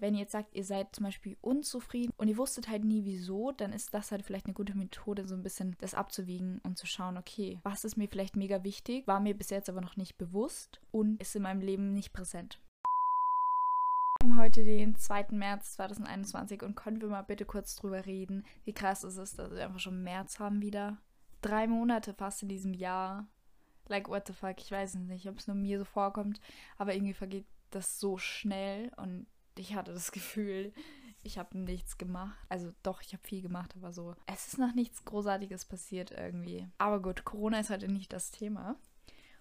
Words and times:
Wenn 0.00 0.14
ihr 0.14 0.20
jetzt 0.20 0.32
sagt, 0.32 0.54
ihr 0.54 0.64
seid 0.64 0.94
zum 0.94 1.04
Beispiel 1.04 1.36
unzufrieden 1.40 2.12
und 2.16 2.28
ihr 2.28 2.38
wusstet 2.38 2.68
halt 2.68 2.84
nie 2.84 3.04
wieso, 3.04 3.52
dann 3.52 3.72
ist 3.72 3.92
das 3.94 4.12
halt 4.12 4.24
vielleicht 4.24 4.46
eine 4.46 4.54
gute 4.54 4.76
Methode, 4.76 5.26
so 5.26 5.34
ein 5.34 5.42
bisschen 5.42 5.76
das 5.80 5.94
abzuwiegen 5.94 6.60
und 6.62 6.78
zu 6.78 6.86
schauen, 6.86 7.16
okay, 7.16 7.58
was 7.64 7.84
ist 7.84 7.96
mir 7.96 8.08
vielleicht 8.08 8.36
mega 8.36 8.62
wichtig, 8.62 9.06
war 9.06 9.20
mir 9.20 9.36
bis 9.36 9.50
jetzt 9.50 9.68
aber 9.68 9.80
noch 9.80 9.96
nicht 9.96 10.16
bewusst 10.16 10.80
und 10.92 11.20
ist 11.20 11.34
in 11.34 11.42
meinem 11.42 11.60
Leben 11.60 11.94
nicht 11.94 12.12
präsent. 12.12 12.60
Wir 14.20 14.30
haben 14.30 14.38
heute 14.40 14.64
den 14.64 14.94
2. 14.96 15.28
März 15.30 15.74
2021 15.74 16.62
und 16.62 16.74
können 16.74 17.00
wir 17.00 17.08
mal 17.08 17.22
bitte 17.22 17.44
kurz 17.44 17.76
drüber 17.76 18.06
reden, 18.06 18.44
wie 18.64 18.72
krass 18.72 19.04
es 19.04 19.16
ist, 19.16 19.38
dass 19.38 19.50
wir 19.50 19.64
einfach 19.64 19.80
schon 19.80 20.02
März 20.02 20.38
haben 20.38 20.60
wieder. 20.60 20.98
Drei 21.40 21.66
Monate 21.66 22.14
fast 22.14 22.42
in 22.42 22.48
diesem 22.48 22.74
Jahr. 22.74 23.28
Like, 23.86 24.08
what 24.08 24.26
the 24.26 24.32
fuck, 24.32 24.58
ich 24.58 24.70
weiß 24.70 24.96
nicht, 24.96 25.28
ob 25.28 25.38
es 25.38 25.46
nur 25.46 25.56
mir 25.56 25.78
so 25.78 25.84
vorkommt, 25.84 26.40
aber 26.76 26.94
irgendwie 26.94 27.14
vergeht 27.14 27.46
das 27.70 27.98
so 27.98 28.18
schnell 28.18 28.90
und 28.96 29.26
ich 29.58 29.74
hatte 29.74 29.92
das 29.92 30.12
Gefühl, 30.12 30.72
ich 31.22 31.38
habe 31.38 31.58
nichts 31.58 31.98
gemacht. 31.98 32.38
Also 32.48 32.72
doch, 32.82 33.02
ich 33.02 33.12
habe 33.12 33.26
viel 33.26 33.42
gemacht, 33.42 33.74
aber 33.76 33.92
so. 33.92 34.14
Es 34.26 34.48
ist 34.48 34.58
noch 34.58 34.74
nichts 34.74 35.04
Großartiges 35.04 35.64
passiert 35.64 36.10
irgendwie. 36.10 36.68
Aber 36.78 37.02
gut, 37.02 37.24
Corona 37.24 37.60
ist 37.60 37.70
heute 37.70 37.88
nicht 37.88 38.12
das 38.12 38.30
Thema. 38.30 38.76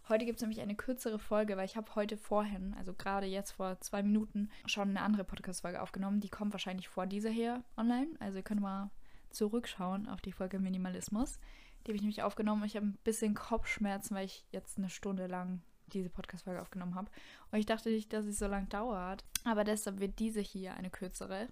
Heute 0.10 0.26
gibt 0.26 0.38
es 0.38 0.42
nämlich 0.42 0.62
eine 0.62 0.76
kürzere 0.76 1.20
Folge, 1.20 1.58
weil 1.58 1.66
ich 1.66 1.76
habe 1.76 1.94
heute 1.96 2.16
vorhin, 2.16 2.74
also 2.78 2.94
gerade 2.94 3.26
jetzt 3.26 3.52
vor 3.52 3.80
zwei 3.82 4.04
Minuten, 4.04 4.50
schon 4.66 4.90
eine 4.90 5.02
andere 5.02 5.26
Podcast-Folge 5.26 5.82
aufgenommen. 5.82 6.22
Die 6.22 6.30
kommt 6.30 6.54
wahrscheinlich 6.54 6.88
vor 6.88 7.08
dieser 7.08 7.30
hier 7.30 7.64
online. 7.76 8.08
Also 8.20 8.38
ihr 8.38 8.44
könnt 8.44 8.62
mal 8.62 8.90
zurückschauen 9.32 10.08
auf 10.08 10.22
die 10.22 10.32
Folge 10.32 10.60
Minimalismus. 10.60 11.40
Die 11.84 11.92
habe 11.92 11.96
ich 11.96 12.02
nämlich 12.02 12.24
aufgenommen. 12.24 12.64
Ich 12.64 12.78
habe 12.78 12.86
ein 12.86 12.98
bisschen 13.04 13.36
Kopfschmerzen, 13.36 14.16
weil 14.16 14.26
ich 14.26 14.46
jetzt 14.52 14.78
eine 14.78 14.90
Stunde 14.90 15.28
lang 15.28 15.62
diese 15.94 16.10
Podcast-Folge 16.10 16.62
aufgenommen 16.62 16.96
habe. 16.96 17.10
Und 17.52 17.60
ich 17.60 17.66
dachte 17.66 17.90
nicht, 17.90 18.12
dass 18.14 18.26
es 18.26 18.40
so 18.40 18.48
lang 18.48 18.70
dauert. 18.70 19.24
Aber 19.44 19.64
deshalb 19.64 20.00
wird 20.00 20.20
diese 20.20 20.42
hier 20.42 20.74
eine 20.74 20.90
kürzere. 20.90 21.48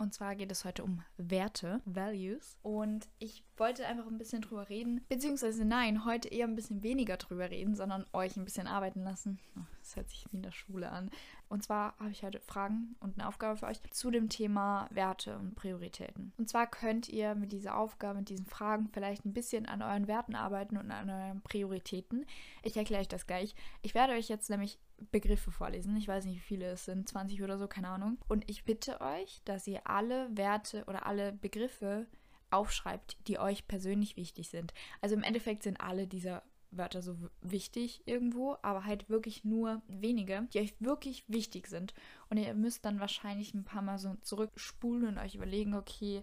Und 0.00 0.14
zwar 0.14 0.36
geht 0.36 0.52
es 0.52 0.64
heute 0.64 0.84
um 0.84 1.02
Werte, 1.16 1.80
Values. 1.84 2.56
Und 2.62 3.08
ich 3.18 3.42
wollte 3.56 3.84
einfach 3.84 4.06
ein 4.06 4.16
bisschen 4.16 4.42
drüber 4.42 4.68
reden. 4.68 5.04
Beziehungsweise 5.08 5.64
nein, 5.64 6.04
heute 6.04 6.28
eher 6.28 6.46
ein 6.46 6.54
bisschen 6.54 6.84
weniger 6.84 7.16
drüber 7.16 7.50
reden, 7.50 7.74
sondern 7.74 8.06
euch 8.12 8.36
ein 8.36 8.44
bisschen 8.44 8.68
arbeiten 8.68 9.02
lassen. 9.02 9.40
Das 9.80 9.96
hört 9.96 10.08
sich 10.08 10.24
wie 10.30 10.36
in 10.36 10.42
der 10.42 10.52
Schule 10.52 10.90
an. 10.90 11.10
Und 11.48 11.62
zwar 11.62 11.98
habe 11.98 12.10
ich 12.10 12.22
heute 12.22 12.40
Fragen 12.40 12.96
und 13.00 13.18
eine 13.18 13.28
Aufgabe 13.28 13.56
für 13.56 13.66
euch 13.66 13.80
zu 13.90 14.10
dem 14.10 14.28
Thema 14.28 14.88
Werte 14.90 15.38
und 15.38 15.54
Prioritäten. 15.54 16.32
Und 16.36 16.48
zwar 16.48 16.66
könnt 16.66 17.08
ihr 17.08 17.34
mit 17.34 17.52
dieser 17.52 17.76
Aufgabe, 17.76 18.18
mit 18.18 18.28
diesen 18.28 18.46
Fragen 18.46 18.88
vielleicht 18.92 19.24
ein 19.24 19.32
bisschen 19.32 19.66
an 19.66 19.82
euren 19.82 20.08
Werten 20.08 20.34
arbeiten 20.34 20.76
und 20.76 20.90
an 20.90 21.08
euren 21.08 21.40
Prioritäten. 21.42 22.26
Ich 22.62 22.76
erkläre 22.76 23.00
euch 23.00 23.08
das 23.08 23.26
gleich. 23.26 23.54
Ich 23.82 23.94
werde 23.94 24.12
euch 24.12 24.28
jetzt 24.28 24.50
nämlich 24.50 24.78
Begriffe 25.10 25.50
vorlesen. 25.50 25.96
Ich 25.96 26.08
weiß 26.08 26.24
nicht, 26.24 26.36
wie 26.36 26.40
viele 26.40 26.72
es 26.72 26.84
sind, 26.84 27.08
20 27.08 27.42
oder 27.42 27.56
so, 27.56 27.66
keine 27.66 27.88
Ahnung. 27.88 28.18
Und 28.28 28.48
ich 28.50 28.64
bitte 28.64 29.00
euch, 29.00 29.40
dass 29.44 29.66
ihr 29.66 29.86
alle 29.86 30.28
Werte 30.36 30.84
oder 30.86 31.06
alle 31.06 31.32
Begriffe 31.32 32.06
aufschreibt, 32.50 33.16
die 33.28 33.38
euch 33.38 33.68
persönlich 33.68 34.16
wichtig 34.16 34.48
sind. 34.48 34.72
Also 35.00 35.14
im 35.14 35.22
Endeffekt 35.22 35.62
sind 35.62 35.80
alle 35.80 36.06
dieser 36.06 36.42
Wörter 36.70 37.02
so 37.02 37.16
wichtig 37.40 38.02
irgendwo, 38.06 38.56
aber 38.62 38.84
halt 38.84 39.08
wirklich 39.08 39.44
nur 39.44 39.82
wenige, 39.88 40.46
die 40.52 40.60
euch 40.60 40.74
wirklich 40.80 41.24
wichtig 41.28 41.66
sind. 41.66 41.94
Und 42.28 42.36
ihr 42.36 42.54
müsst 42.54 42.84
dann 42.84 43.00
wahrscheinlich 43.00 43.54
ein 43.54 43.64
paar 43.64 43.82
Mal 43.82 43.98
so 43.98 44.14
zurückspulen 44.22 45.06
und 45.08 45.18
euch 45.18 45.34
überlegen, 45.34 45.74
okay, 45.74 46.22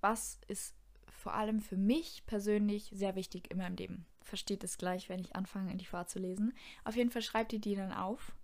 was 0.00 0.40
ist 0.48 0.74
vor 1.06 1.34
allem 1.34 1.60
für 1.60 1.76
mich 1.76 2.24
persönlich 2.26 2.90
sehr 2.92 3.14
wichtig 3.14 3.50
in 3.50 3.58
meinem 3.58 3.76
Leben 3.76 4.06
versteht 4.24 4.64
es 4.64 4.78
gleich, 4.78 5.08
wenn 5.08 5.20
ich 5.20 5.36
anfange, 5.36 5.70
in 5.70 5.78
die 5.78 5.84
Fahrt 5.84 6.10
zu 6.10 6.18
lesen. 6.18 6.54
Auf 6.84 6.96
jeden 6.96 7.10
Fall 7.10 7.22
schreibt 7.22 7.52
ihr 7.52 7.60
die 7.60 7.76
dann 7.76 7.92
auf. 7.92 8.34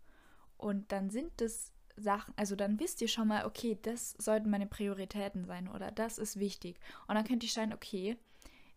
Und 0.56 0.92
dann 0.92 1.10
sind 1.10 1.32
das 1.38 1.72
Sachen, 1.96 2.32
also 2.36 2.54
dann 2.54 2.78
wisst 2.78 3.00
ihr 3.00 3.08
schon 3.08 3.28
mal, 3.28 3.44
okay, 3.44 3.78
das 3.82 4.12
sollten 4.18 4.50
meine 4.50 4.66
Prioritäten 4.66 5.44
sein 5.44 5.68
oder 5.68 5.90
das 5.90 6.18
ist 6.18 6.38
wichtig. 6.38 6.78
Und 7.08 7.14
dann 7.14 7.24
könnt 7.24 7.42
ihr 7.42 7.48
schauen, 7.48 7.72
okay, 7.72 8.16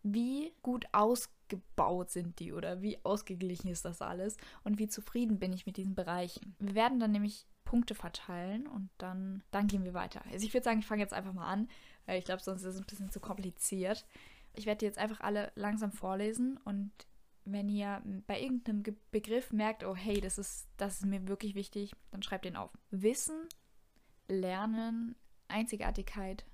wie 0.03 0.53
gut 0.61 0.85
ausgebaut 0.91 2.11
sind 2.11 2.39
die 2.39 2.53
oder 2.53 2.81
wie 2.81 3.03
ausgeglichen 3.03 3.69
ist 3.69 3.85
das 3.85 4.01
alles 4.01 4.37
und 4.63 4.77
wie 4.77 4.87
zufrieden 4.87 5.39
bin 5.39 5.53
ich 5.53 5.65
mit 5.65 5.77
diesen 5.77 5.95
Bereichen. 5.95 6.55
Wir 6.59 6.75
werden 6.75 6.99
dann 6.99 7.11
nämlich 7.11 7.47
Punkte 7.63 7.95
verteilen 7.95 8.67
und 8.67 8.89
dann, 8.97 9.41
dann 9.51 9.67
gehen 9.67 9.83
wir 9.83 9.93
weiter. 9.93 10.21
Also 10.31 10.45
ich 10.45 10.53
würde 10.53 10.65
sagen, 10.65 10.79
ich 10.79 10.85
fange 10.85 11.01
jetzt 11.01 11.13
einfach 11.13 11.33
mal 11.33 11.47
an, 11.47 11.69
weil 12.05 12.19
ich 12.19 12.25
glaube, 12.25 12.43
sonst 12.43 12.61
ist 12.61 12.75
es 12.75 12.81
ein 12.81 12.85
bisschen 12.85 13.09
zu 13.09 13.19
kompliziert. 13.19 14.05
Ich 14.53 14.65
werde 14.65 14.79
die 14.79 14.85
jetzt 14.85 14.99
einfach 14.99 15.21
alle 15.21 15.51
langsam 15.55 15.91
vorlesen 15.91 16.57
und 16.65 16.91
wenn 17.45 17.69
ihr 17.69 18.01
bei 18.27 18.39
irgendeinem 18.39 18.83
Begriff 19.11 19.51
merkt, 19.51 19.83
oh 19.83 19.95
hey, 19.95 20.21
das 20.21 20.37
ist, 20.37 20.67
das 20.77 20.99
ist 20.99 21.05
mir 21.05 21.27
wirklich 21.27 21.55
wichtig, 21.55 21.93
dann 22.11 22.23
schreibt 22.23 22.45
den 22.45 22.55
auf. 22.55 22.71
Wissen, 22.89 23.47
Lernen, 24.27 25.15
Einzigartigkeit, 25.47 26.45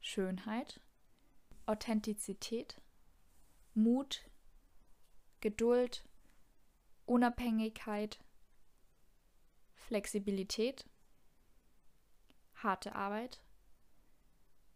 Schönheit, 0.00 0.80
Authentizität, 1.72 2.82
Mut, 3.72 4.28
Geduld, 5.40 6.06
Unabhängigkeit, 7.06 8.22
Flexibilität, 9.72 10.84
harte 12.52 12.94
Arbeit, 12.94 13.42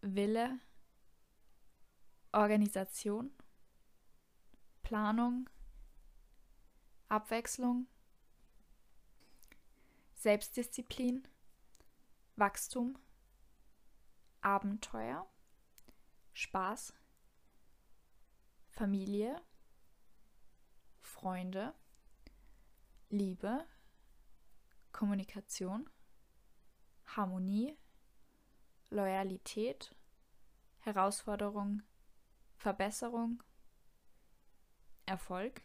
Wille, 0.01 0.59
Organisation, 2.33 3.29
Planung, 4.81 5.47
Abwechslung, 7.09 7.85
Selbstdisziplin, 10.15 11.27
Wachstum, 12.37 12.97
Abenteuer, 14.41 15.29
Spaß, 16.37 16.93
Familie, 18.69 19.41
Freunde, 21.01 21.73
Liebe, 23.09 23.65
Kommunikation, 24.91 25.89
Harmonie, 27.07 27.75
Loyalität, 28.91 29.95
Herausforderung, 30.81 31.81
Verbesserung, 32.55 33.41
Erfolg, 35.07 35.63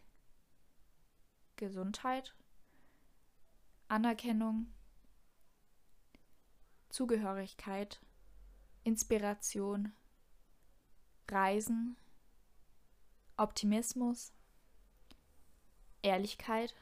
Gesundheit, 1.56 2.34
Anerkennung, 3.88 4.72
Zugehörigkeit, 6.88 8.00
Inspiration, 8.84 9.92
Reisen, 11.32 11.96
Optimismus, 13.38 14.32
Ehrlichkeit, 16.02 16.74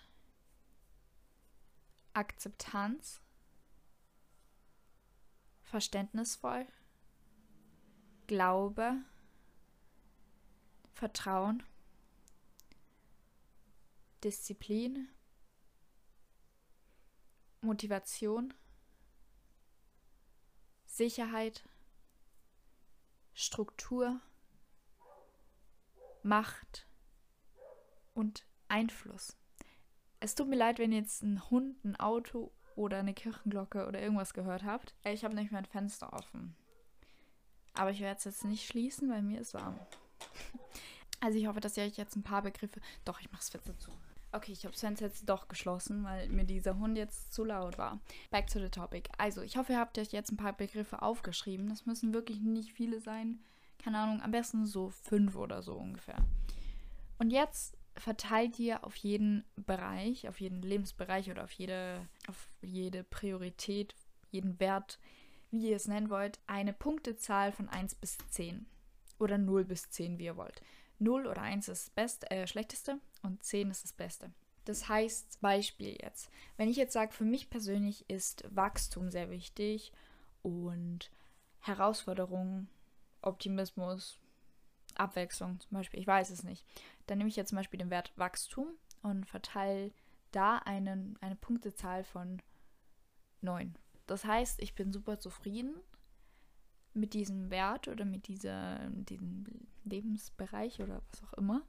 Akzeptanz, 2.12 3.20
verständnisvoll, 5.62 6.66
Glaube, 8.26 8.96
Vertrauen, 10.94 11.62
Disziplin, 14.24 15.08
Motivation, 17.60 18.52
Sicherheit, 20.86 21.62
Struktur, 23.32 24.20
Macht 26.22 26.86
und 28.14 28.44
Einfluss. 28.68 29.36
Es 30.20 30.34
tut 30.34 30.48
mir 30.48 30.56
leid, 30.56 30.78
wenn 30.78 30.92
ihr 30.92 30.98
jetzt 30.98 31.22
ein 31.22 31.50
Hund, 31.50 31.82
ein 31.84 31.96
Auto 31.96 32.52
oder 32.76 32.98
eine 32.98 33.14
Kirchenglocke 33.14 33.86
oder 33.86 34.00
irgendwas 34.00 34.34
gehört 34.34 34.64
habt. 34.64 34.94
Ich 35.04 35.24
habe 35.24 35.34
nämlich 35.34 35.52
mein 35.52 35.64
Fenster 35.64 36.12
offen. 36.12 36.54
Aber 37.74 37.90
ich 37.90 38.00
werde 38.00 38.18
es 38.18 38.24
jetzt 38.24 38.44
nicht 38.44 38.66
schließen, 38.66 39.10
weil 39.10 39.22
mir 39.22 39.40
ist 39.40 39.54
warm. 39.54 39.78
Also 41.22 41.38
ich 41.38 41.46
hoffe, 41.46 41.60
dass 41.60 41.76
ihr 41.76 41.84
euch 41.84 41.98
jetzt 41.98 42.16
ein 42.16 42.22
paar 42.22 42.40
Begriffe... 42.40 42.80
Doch, 43.04 43.20
ich 43.20 43.30
mache 43.30 43.40
das 43.40 43.50
Fenster 43.50 43.78
zu. 43.78 43.90
Okay, 44.32 44.52
ich 44.52 44.64
habe 44.64 44.72
das 44.72 44.80
Fenster 44.80 45.04
jetzt 45.04 45.28
doch 45.28 45.48
geschlossen, 45.48 46.02
weil 46.02 46.30
mir 46.30 46.44
dieser 46.44 46.78
Hund 46.78 46.96
jetzt 46.96 47.34
zu 47.34 47.44
laut 47.44 47.76
war. 47.76 48.00
Back 48.30 48.46
to 48.46 48.58
the 48.58 48.70
topic. 48.70 49.10
Also, 49.18 49.42
ich 49.42 49.58
hoffe, 49.58 49.72
ihr 49.72 49.78
habt 49.78 49.98
euch 49.98 50.12
jetzt 50.12 50.32
ein 50.32 50.38
paar 50.38 50.54
Begriffe 50.54 51.02
aufgeschrieben. 51.02 51.68
Das 51.68 51.84
müssen 51.84 52.14
wirklich 52.14 52.40
nicht 52.40 52.72
viele 52.72 53.00
sein. 53.00 53.40
Keine 53.82 53.98
Ahnung, 53.98 54.22
am 54.22 54.30
besten 54.30 54.66
so 54.66 54.90
fünf 54.90 55.36
oder 55.36 55.62
so 55.62 55.74
ungefähr. 55.74 56.18
Und 57.18 57.30
jetzt 57.30 57.76
verteilt 57.96 58.58
ihr 58.58 58.84
auf 58.84 58.96
jeden 58.96 59.44
Bereich, 59.56 60.28
auf 60.28 60.40
jeden 60.40 60.62
Lebensbereich 60.62 61.30
oder 61.30 61.44
auf 61.44 61.52
jede, 61.52 62.06
auf 62.28 62.48
jede 62.62 63.04
Priorität, 63.04 63.94
jeden 64.30 64.58
Wert, 64.60 64.98
wie 65.50 65.70
ihr 65.70 65.76
es 65.76 65.88
nennen 65.88 66.10
wollt, 66.10 66.38
eine 66.46 66.72
Punktezahl 66.72 67.52
von 67.52 67.68
1 67.68 67.96
bis 67.96 68.18
10. 68.30 68.66
Oder 69.18 69.36
0 69.36 69.64
bis 69.64 69.90
10, 69.90 70.18
wie 70.18 70.24
ihr 70.24 70.36
wollt. 70.36 70.62
0 70.98 71.26
oder 71.26 71.42
1 71.42 71.68
ist 71.68 71.88
das 71.88 71.90
Beste, 71.90 72.30
äh, 72.30 72.46
schlechteste 72.46 72.98
und 73.22 73.42
10 73.42 73.70
ist 73.70 73.84
das 73.84 73.92
Beste. 73.92 74.30
Das 74.64 74.88
heißt, 74.88 75.40
Beispiel 75.40 75.96
jetzt, 76.00 76.30
wenn 76.56 76.68
ich 76.68 76.76
jetzt 76.76 76.92
sage, 76.92 77.12
für 77.12 77.24
mich 77.24 77.50
persönlich 77.50 78.08
ist 78.08 78.44
Wachstum 78.54 79.10
sehr 79.10 79.30
wichtig 79.30 79.92
und 80.42 81.10
Herausforderungen, 81.60 82.68
Optimismus, 83.22 84.18
Abwechslung 84.94 85.60
zum 85.60 85.70
Beispiel, 85.70 86.00
ich 86.00 86.06
weiß 86.06 86.30
es 86.30 86.42
nicht, 86.42 86.64
dann 87.06 87.18
nehme 87.18 87.28
ich 87.28 87.36
jetzt 87.36 87.50
zum 87.50 87.56
Beispiel 87.56 87.78
den 87.78 87.90
Wert 87.90 88.12
Wachstum 88.16 88.68
und 89.02 89.26
verteile 89.26 89.92
da 90.32 90.58
einen, 90.58 91.18
eine 91.20 91.36
Punktezahl 91.36 92.04
von 92.04 92.40
9. 93.40 93.74
Das 94.06 94.24
heißt, 94.24 94.60
ich 94.60 94.74
bin 94.74 94.92
super 94.92 95.18
zufrieden 95.18 95.74
mit 96.92 97.14
diesem 97.14 97.50
Wert 97.50 97.88
oder 97.88 98.04
mit 98.04 98.26
dieser, 98.26 98.78
diesem 98.90 99.44
Lebensbereich 99.84 100.80
oder 100.80 101.02
was 101.10 101.22
auch 101.22 101.32
immer. 101.34 101.62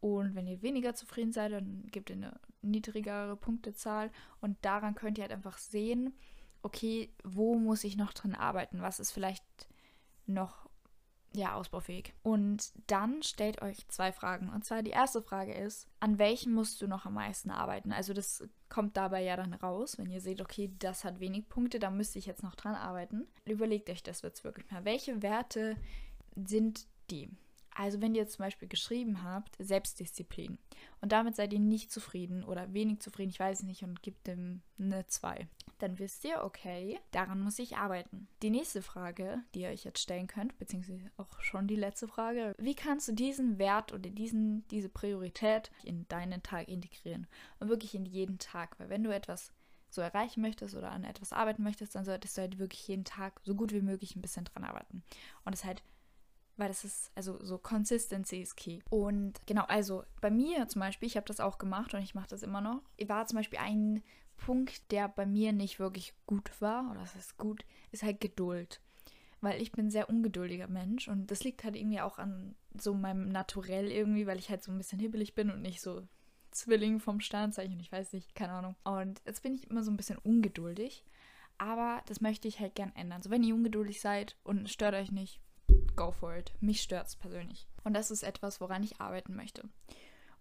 Und 0.00 0.34
wenn 0.34 0.46
ihr 0.46 0.62
weniger 0.62 0.94
zufrieden 0.94 1.32
seid, 1.32 1.52
dann 1.52 1.86
gebt 1.90 2.10
ihr 2.10 2.16
eine 2.16 2.38
niedrigere 2.62 3.36
Punktezahl. 3.36 4.10
Und 4.40 4.56
daran 4.62 4.94
könnt 4.94 5.18
ihr 5.18 5.22
halt 5.22 5.32
einfach 5.32 5.58
sehen, 5.58 6.14
okay, 6.62 7.10
wo 7.24 7.56
muss 7.56 7.84
ich 7.84 7.96
noch 7.96 8.12
dran 8.12 8.34
arbeiten? 8.34 8.82
Was 8.82 9.00
ist 9.00 9.12
vielleicht 9.12 9.44
noch 10.26 10.66
ja, 11.36 11.54
ausbaufähig. 11.54 12.14
Und 12.22 12.72
dann 12.86 13.22
stellt 13.22 13.60
euch 13.60 13.86
zwei 13.88 14.10
Fragen. 14.10 14.48
Und 14.48 14.64
zwar 14.64 14.82
die 14.82 14.90
erste 14.90 15.22
Frage 15.22 15.52
ist, 15.52 15.86
an 16.00 16.18
welchem 16.18 16.52
musst 16.52 16.80
du 16.80 16.88
noch 16.88 17.04
am 17.04 17.14
meisten 17.14 17.50
arbeiten? 17.50 17.92
Also 17.92 18.14
das 18.14 18.48
kommt 18.68 18.96
dabei 18.96 19.22
ja 19.22 19.36
dann 19.36 19.52
raus, 19.52 19.98
wenn 19.98 20.10
ihr 20.10 20.20
seht, 20.20 20.40
okay, 20.40 20.72
das 20.78 21.04
hat 21.04 21.20
wenig 21.20 21.48
Punkte, 21.48 21.78
da 21.78 21.90
müsste 21.90 22.18
ich 22.18 22.26
jetzt 22.26 22.42
noch 22.42 22.54
dran 22.54 22.74
arbeiten. 22.74 23.26
Überlegt 23.44 23.90
euch 23.90 24.02
das 24.02 24.22
jetzt 24.22 24.44
wirklich 24.44 24.70
mal. 24.70 24.84
Welche 24.84 25.22
Werte 25.22 25.76
sind 26.34 26.86
die? 27.10 27.28
Also 27.78 28.00
wenn 28.00 28.14
ihr 28.14 28.26
zum 28.26 28.44
Beispiel 28.44 28.68
geschrieben 28.68 29.22
habt, 29.22 29.54
Selbstdisziplin 29.58 30.58
und 31.02 31.12
damit 31.12 31.36
seid 31.36 31.52
ihr 31.52 31.58
nicht 31.58 31.92
zufrieden 31.92 32.42
oder 32.42 32.72
wenig 32.72 33.00
zufrieden, 33.00 33.30
ich 33.30 33.38
weiß 33.38 33.64
nicht, 33.64 33.82
und 33.82 34.02
gibt 34.02 34.26
dem 34.26 34.62
eine 34.78 35.06
2, 35.06 35.46
dann 35.78 35.98
wisst 35.98 36.24
ihr, 36.24 36.42
okay, 36.42 36.98
daran 37.10 37.40
muss 37.40 37.58
ich 37.58 37.76
arbeiten. 37.76 38.28
Die 38.42 38.48
nächste 38.48 38.80
Frage, 38.80 39.42
die 39.54 39.60
ihr 39.60 39.68
euch 39.68 39.84
jetzt 39.84 40.00
stellen 40.00 40.26
könnt, 40.26 40.58
beziehungsweise 40.58 41.10
auch 41.18 41.40
schon 41.40 41.66
die 41.66 41.76
letzte 41.76 42.08
Frage, 42.08 42.54
wie 42.58 42.74
kannst 42.74 43.08
du 43.08 43.12
diesen 43.12 43.58
Wert 43.58 43.92
oder 43.92 44.08
diesen, 44.08 44.66
diese 44.68 44.88
Priorität 44.88 45.70
in 45.84 46.08
deinen 46.08 46.42
Tag 46.42 46.68
integrieren 46.68 47.26
und 47.60 47.68
wirklich 47.68 47.94
in 47.94 48.06
jeden 48.06 48.38
Tag, 48.38 48.78
weil 48.80 48.88
wenn 48.88 49.04
du 49.04 49.14
etwas 49.14 49.52
so 49.90 50.00
erreichen 50.00 50.40
möchtest 50.40 50.74
oder 50.74 50.92
an 50.92 51.04
etwas 51.04 51.32
arbeiten 51.32 51.62
möchtest, 51.62 51.94
dann 51.94 52.06
solltest 52.06 52.36
du 52.36 52.40
halt 52.40 52.58
wirklich 52.58 52.88
jeden 52.88 53.04
Tag 53.04 53.40
so 53.44 53.54
gut 53.54 53.72
wie 53.72 53.82
möglich 53.82 54.16
ein 54.16 54.22
bisschen 54.22 54.44
dran 54.44 54.64
arbeiten. 54.64 55.02
Und 55.44 55.52
es 55.52 55.64
halt 55.64 55.82
weil 56.56 56.68
das 56.68 56.84
ist, 56.84 57.10
also 57.14 57.42
so 57.44 57.58
Consistency 57.58 58.40
ist 58.40 58.56
key. 58.56 58.80
Und 58.90 59.40
genau, 59.46 59.64
also 59.64 60.04
bei 60.20 60.30
mir 60.30 60.68
zum 60.68 60.80
Beispiel, 60.80 61.06
ich 61.06 61.16
habe 61.16 61.26
das 61.26 61.40
auch 61.40 61.58
gemacht 61.58 61.94
und 61.94 62.02
ich 62.02 62.14
mache 62.14 62.28
das 62.28 62.42
immer 62.42 62.60
noch, 62.60 62.82
war 63.06 63.26
zum 63.26 63.36
Beispiel 63.36 63.58
ein 63.58 64.02
Punkt, 64.36 64.90
der 64.90 65.08
bei 65.08 65.26
mir 65.26 65.52
nicht 65.52 65.78
wirklich 65.78 66.14
gut 66.26 66.60
war, 66.60 66.90
oder 66.90 67.00
das 67.00 67.14
ist 67.14 67.38
gut, 67.38 67.64
ist 67.90 68.02
halt 68.02 68.20
Geduld. 68.20 68.80
Weil 69.40 69.60
ich 69.60 69.72
bin 69.72 69.86
ein 69.86 69.90
sehr 69.90 70.08
ungeduldiger 70.08 70.68
Mensch 70.68 71.08
und 71.08 71.30
das 71.30 71.44
liegt 71.44 71.62
halt 71.62 71.76
irgendwie 71.76 72.00
auch 72.00 72.18
an 72.18 72.54
so 72.78 72.94
meinem 72.94 73.28
Naturell 73.28 73.90
irgendwie, 73.90 74.26
weil 74.26 74.38
ich 74.38 74.50
halt 74.50 74.62
so 74.62 74.72
ein 74.72 74.78
bisschen 74.78 74.98
hibbelig 74.98 75.34
bin 75.34 75.50
und 75.50 75.62
nicht 75.62 75.80
so 75.80 76.02
Zwilling 76.52 77.00
vom 77.00 77.20
Sternzeichen, 77.20 77.78
ich 77.80 77.92
weiß 77.92 78.14
nicht, 78.14 78.34
keine 78.34 78.52
Ahnung. 78.52 78.76
Und 78.82 79.20
jetzt 79.26 79.42
bin 79.42 79.54
ich 79.54 79.70
immer 79.70 79.82
so 79.82 79.90
ein 79.90 79.96
bisschen 79.96 80.18
ungeduldig, 80.18 81.04
aber 81.58 82.02
das 82.06 82.22
möchte 82.22 82.48
ich 82.48 82.60
halt 82.60 82.74
gern 82.74 82.92
ändern. 82.94 83.22
So, 83.22 83.30
wenn 83.30 83.42
ihr 83.42 83.54
ungeduldig 83.54 84.00
seid 84.00 84.36
und 84.42 84.70
stört 84.70 84.94
euch 84.94 85.12
nicht, 85.12 85.40
go 85.96 86.12
for 86.12 86.36
it. 86.36 86.52
Mich 86.60 86.82
stört 86.82 87.06
es 87.06 87.16
persönlich. 87.16 87.66
Und 87.84 87.94
das 87.94 88.10
ist 88.10 88.22
etwas, 88.22 88.60
woran 88.60 88.82
ich 88.82 89.00
arbeiten 89.00 89.34
möchte. 89.34 89.68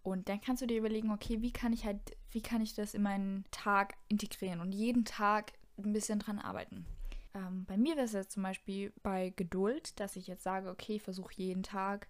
Und 0.03 0.29
dann 0.29 0.39
kannst 0.41 0.61
du 0.61 0.67
dir 0.67 0.77
überlegen, 0.77 1.11
okay, 1.11 1.41
wie 1.41 1.51
kann 1.51 1.73
ich 1.73 1.85
halt, 1.85 1.99
wie 2.29 2.41
kann 2.41 2.61
ich 2.61 2.75
das 2.75 2.93
in 2.93 3.01
meinen 3.01 3.45
Tag 3.49 3.95
integrieren 4.07 4.59
und 4.59 4.71
jeden 4.71 5.03
Tag 5.03 5.53
ein 5.77 5.93
bisschen 5.93 6.19
dran 6.19 6.39
arbeiten. 6.39 6.85
Ähm, 7.33 7.65
bei 7.65 7.77
mir 7.77 7.95
wäre 7.95 8.05
es 8.05 8.13
jetzt 8.13 8.31
zum 8.31 8.43
Beispiel 8.43 8.93
bei 9.03 9.33
Geduld, 9.35 9.99
dass 9.99 10.15
ich 10.15 10.27
jetzt 10.27 10.43
sage, 10.43 10.69
okay, 10.69 10.97
ich 10.97 11.01
versuche 11.01 11.33
jeden 11.35 11.63
Tag 11.63 12.07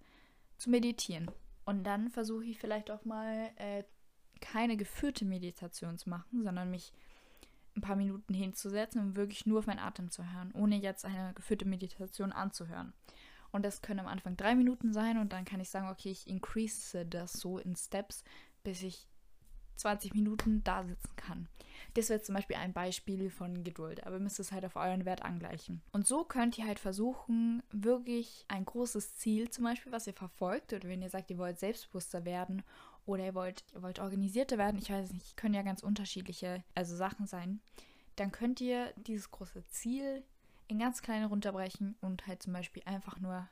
zu 0.58 0.70
meditieren. 0.70 1.32
Und 1.66 1.84
dann 1.84 2.10
versuche 2.10 2.46
ich 2.46 2.60
vielleicht 2.60 2.92
auch 2.92 3.06
mal 3.06 3.50
äh, 3.56 3.84
keine 4.42 4.78
geführte 4.78 5.26
Meditation 5.26 5.98
zu 5.98 6.10
machen, 6.10 6.44
sondern 6.44 6.70
mich 6.70 6.94
ein 7.76 7.82
paar 7.82 7.96
Minuten 7.96 8.34
hinzusetzen 8.34 9.02
und 9.02 9.16
wirklich 9.16 9.46
nur 9.46 9.60
auf 9.60 9.68
meinen 9.68 9.80
Atem 9.80 10.10
zu 10.12 10.24
hören, 10.32 10.52
ohne 10.54 10.78
jetzt 10.78 11.06
eine 11.06 11.34
geführte 11.34 11.66
Meditation 11.66 12.32
anzuhören. 12.32 12.94
Und 13.56 13.64
das 13.64 13.82
können 13.82 14.02
am 14.02 14.08
Anfang 14.08 14.36
drei 14.36 14.54
Minuten 14.54 14.92
sein 14.92 15.18
und 15.18 15.32
dann 15.32 15.46
kann 15.46 15.62
ich 15.62 15.70
sagen, 15.70 15.88
okay, 15.88 16.12
ich 16.12 16.28
increase 16.28 17.06
das 17.06 17.32
so 17.32 17.58
in 17.58 17.78
Steps, 17.78 18.26
bis 18.66 18.84
ich 18.84 19.08
20 19.78 20.14
Minuten 20.14 20.62
da 20.66 20.84
sitzen 20.84 21.16
kann. 21.16 21.48
Das 21.94 22.10
wäre 22.10 22.22
zum 22.22 22.36
Beispiel 22.36 22.58
ein 22.58 22.74
Beispiel 22.74 23.30
von 23.30 23.64
Geduld, 23.64 24.06
aber 24.06 24.18
ihr 24.18 24.22
müsst 24.22 24.42
es 24.42 24.52
halt 24.52 24.66
auf 24.66 24.76
euren 24.76 25.06
Wert 25.06 25.22
angleichen. 25.22 25.82
Und 25.94 26.06
so 26.06 26.26
könnt 26.26 26.58
ihr 26.58 26.68
halt 26.68 26.80
versuchen, 26.80 27.64
wirklich 27.72 28.44
ein 28.50 28.66
großes 28.66 29.16
Ziel 29.16 29.50
zum 29.50 29.64
Beispiel, 29.64 29.94
was 29.94 30.06
ihr 30.06 30.14
verfolgt, 30.14 30.74
oder 30.74 30.90
wenn 30.90 31.02
ihr 31.02 31.10
sagt, 31.10 31.32
ihr 31.32 31.38
wollt 31.38 31.58
selbstbewusster 31.58 32.26
werden 32.26 32.62
oder 33.06 33.24
ihr 33.24 33.36
wollt, 33.36 33.64
ihr 33.74 33.82
wollt 33.82 34.00
organisierter 34.00 34.58
werden, 34.58 34.80
ich 34.80 34.90
weiß 34.90 35.14
nicht, 35.14 35.38
können 35.38 35.54
ja 35.54 35.62
ganz 35.62 35.82
unterschiedliche 35.82 36.62
also 36.74 36.98
Sachen 36.98 37.26
sein, 37.26 37.62
dann 38.18 38.34
könnt 38.34 38.60
ihr 38.60 38.92
dieses 38.98 39.32
große 39.32 39.64
Ziel 39.70 40.26
in 40.68 40.80
ganz 40.80 41.02
kleine 41.02 41.28
runterbrechen 41.28 41.96
und 42.02 42.28
halt 42.28 42.44
zum 42.44 42.54
Beispiel 42.54 42.84
einfach 42.86 43.20
nur 43.20 43.48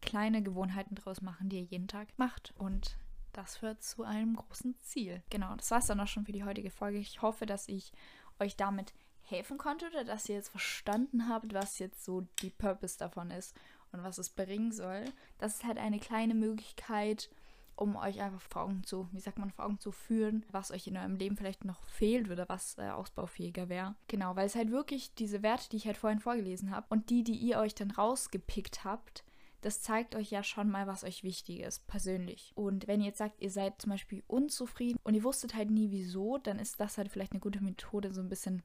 kleine 0.00 0.42
Gewohnheiten 0.42 0.94
draus 0.94 1.20
machen, 1.20 1.48
die 1.48 1.56
ihr 1.56 1.64
jeden 1.64 1.88
Tag 1.88 2.08
macht. 2.16 2.54
Und 2.56 2.98
das 3.32 3.56
führt 3.56 3.82
zu 3.82 4.04
einem 4.04 4.36
großen 4.36 4.78
Ziel. 4.80 5.22
Genau, 5.30 5.54
das 5.56 5.70
war 5.70 5.78
es 5.78 5.86
dann 5.86 6.00
auch 6.00 6.06
schon 6.06 6.24
für 6.24 6.32
die 6.32 6.44
heutige 6.44 6.70
Folge. 6.70 6.98
Ich 6.98 7.22
hoffe, 7.22 7.46
dass 7.46 7.68
ich 7.68 7.92
euch 8.38 8.56
damit 8.56 8.94
helfen 9.22 9.58
konnte 9.58 9.86
oder 9.88 10.04
dass 10.04 10.28
ihr 10.28 10.36
jetzt 10.36 10.50
verstanden 10.50 11.28
habt, 11.28 11.54
was 11.54 11.78
jetzt 11.78 12.04
so 12.04 12.22
die 12.42 12.50
Purpose 12.50 12.98
davon 12.98 13.30
ist 13.30 13.56
und 13.92 14.02
was 14.02 14.18
es 14.18 14.30
bringen 14.30 14.72
soll. 14.72 15.04
Das 15.38 15.54
ist 15.54 15.64
halt 15.64 15.78
eine 15.78 15.98
kleine 15.98 16.34
Möglichkeit, 16.34 17.30
um 17.76 17.96
euch 17.96 18.20
einfach 18.20 18.40
vor 18.40 18.62
Augen 18.62 18.82
zu, 18.84 19.08
wie 19.12 19.20
sagt 19.20 19.38
man, 19.38 19.50
vor 19.50 19.64
Augen 19.64 19.80
zu 19.80 19.92
führen, 19.92 20.44
was 20.50 20.70
euch 20.70 20.86
in 20.86 20.96
eurem 20.96 21.16
Leben 21.16 21.36
vielleicht 21.36 21.64
noch 21.64 21.84
fehlt 21.88 22.30
oder 22.30 22.48
was 22.48 22.78
äh, 22.78 22.88
ausbaufähiger 22.88 23.68
wäre. 23.68 23.94
Genau, 24.08 24.36
weil 24.36 24.46
es 24.46 24.54
halt 24.54 24.70
wirklich 24.70 25.14
diese 25.14 25.42
Werte, 25.42 25.68
die 25.68 25.76
ich 25.76 25.86
halt 25.86 25.96
vorhin 25.96 26.20
vorgelesen 26.20 26.70
habe 26.70 26.86
und 26.88 27.10
die, 27.10 27.24
die 27.24 27.36
ihr 27.36 27.58
euch 27.58 27.74
dann 27.74 27.90
rausgepickt 27.90 28.84
habt, 28.84 29.24
das 29.60 29.80
zeigt 29.80 30.14
euch 30.14 30.30
ja 30.30 30.42
schon 30.42 30.70
mal, 30.70 30.86
was 30.86 31.04
euch 31.04 31.24
wichtig 31.24 31.60
ist, 31.60 31.86
persönlich. 31.86 32.52
Und 32.54 32.86
wenn 32.86 33.00
ihr 33.00 33.06
jetzt 33.06 33.18
sagt, 33.18 33.40
ihr 33.40 33.50
seid 33.50 33.80
zum 33.80 33.90
Beispiel 33.90 34.22
unzufrieden 34.26 35.00
und 35.04 35.14
ihr 35.14 35.24
wusstet 35.24 35.54
halt 35.54 35.70
nie 35.70 35.90
wieso, 35.90 36.36
dann 36.38 36.58
ist 36.58 36.80
das 36.80 36.98
halt 36.98 37.10
vielleicht 37.10 37.32
eine 37.32 37.40
gute 37.40 37.62
Methode, 37.62 38.12
so 38.12 38.20
ein 38.20 38.28
bisschen 38.28 38.62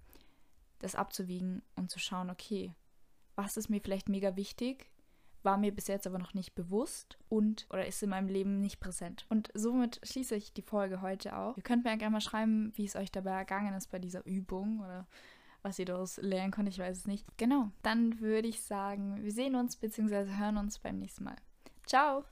das 0.79 0.95
abzuwiegen 0.95 1.61
und 1.75 1.89
zu 1.89 1.99
schauen, 1.99 2.29
okay, 2.29 2.73
was 3.35 3.55
ist 3.55 3.69
mir 3.69 3.79
vielleicht 3.79 4.09
mega 4.09 4.35
wichtig 4.35 4.91
war 5.43 5.57
mir 5.57 5.73
bis 5.73 5.87
jetzt 5.87 6.07
aber 6.07 6.19
noch 6.19 6.33
nicht 6.33 6.55
bewusst 6.55 7.17
und 7.29 7.67
oder 7.69 7.85
ist 7.85 8.03
in 8.03 8.09
meinem 8.09 8.27
Leben 8.27 8.59
nicht 8.59 8.79
präsent. 8.79 9.25
Und 9.29 9.49
somit 9.53 9.99
schließe 10.03 10.35
ich 10.35 10.53
die 10.53 10.61
Folge 10.61 11.01
heute 11.01 11.37
auch. 11.37 11.57
Ihr 11.57 11.63
könnt 11.63 11.83
mir 11.83 11.97
gerne 11.97 12.13
mal 12.13 12.21
schreiben, 12.21 12.71
wie 12.75 12.85
es 12.85 12.95
euch 12.95 13.11
dabei 13.11 13.31
ergangen 13.31 13.73
ist 13.73 13.91
bei 13.91 13.99
dieser 13.99 14.25
Übung 14.25 14.79
oder 14.79 15.07
was 15.61 15.79
ihr 15.79 15.85
daraus 15.85 16.17
lernen 16.17 16.51
konntet, 16.51 16.75
ich 16.75 16.79
weiß 16.79 16.97
es 16.97 17.07
nicht. 17.07 17.25
Genau, 17.37 17.71
dann 17.83 18.19
würde 18.21 18.47
ich 18.47 18.61
sagen, 18.61 19.21
wir 19.21 19.31
sehen 19.31 19.55
uns 19.55 19.75
bzw. 19.75 20.37
hören 20.37 20.57
uns 20.57 20.79
beim 20.79 20.99
nächsten 20.99 21.25
Mal. 21.25 21.35
Ciao! 21.85 22.23